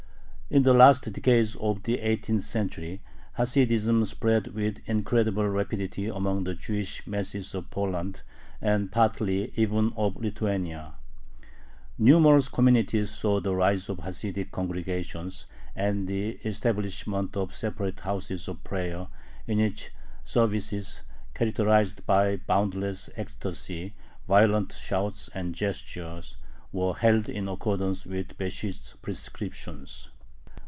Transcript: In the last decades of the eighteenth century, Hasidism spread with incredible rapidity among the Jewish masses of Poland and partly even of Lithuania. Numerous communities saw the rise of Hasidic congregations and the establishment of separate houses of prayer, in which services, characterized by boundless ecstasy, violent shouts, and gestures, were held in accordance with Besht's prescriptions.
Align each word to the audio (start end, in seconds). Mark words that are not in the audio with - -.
In 0.53 0.63
the 0.63 0.73
last 0.73 1.09
decades 1.13 1.55
of 1.55 1.83
the 1.83 1.99
eighteenth 1.99 2.43
century, 2.43 2.99
Hasidism 3.37 4.03
spread 4.03 4.47
with 4.47 4.79
incredible 4.85 5.47
rapidity 5.47 6.07
among 6.07 6.43
the 6.43 6.53
Jewish 6.53 7.07
masses 7.07 7.55
of 7.55 7.69
Poland 7.71 8.21
and 8.59 8.91
partly 8.91 9.53
even 9.55 9.93
of 9.95 10.17
Lithuania. 10.17 10.95
Numerous 11.97 12.49
communities 12.49 13.11
saw 13.11 13.39
the 13.39 13.55
rise 13.55 13.87
of 13.87 13.99
Hasidic 13.99 14.51
congregations 14.51 15.45
and 15.73 16.09
the 16.09 16.31
establishment 16.45 17.37
of 17.37 17.55
separate 17.55 18.01
houses 18.01 18.49
of 18.49 18.61
prayer, 18.65 19.07
in 19.47 19.59
which 19.59 19.91
services, 20.25 21.03
characterized 21.33 22.05
by 22.05 22.35
boundless 22.45 23.09
ecstasy, 23.15 23.93
violent 24.27 24.73
shouts, 24.73 25.29
and 25.33 25.55
gestures, 25.55 26.35
were 26.73 26.95
held 26.95 27.29
in 27.29 27.47
accordance 27.47 28.05
with 28.05 28.37
Besht's 28.37 28.97
prescriptions. 29.01 30.09